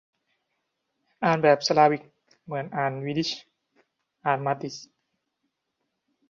[1.23, 2.03] อ่านแบบสลาวิก
[2.43, 3.29] เหมือน อ่านวีดิช
[4.25, 4.75] อ่านมาติช